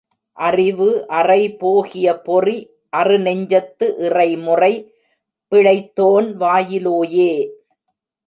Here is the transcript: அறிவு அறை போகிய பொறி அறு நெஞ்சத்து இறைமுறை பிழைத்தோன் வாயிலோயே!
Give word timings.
அறிவு 0.37 0.87
அறை 1.09 1.41
போகிய 1.57 2.13
பொறி 2.21 2.55
அறு 2.93 3.17
நெஞ்சத்து 3.19 3.87
இறைமுறை 3.99 4.71
பிழைத்தோன் 5.51 6.29
வாயிலோயே! 6.37 7.31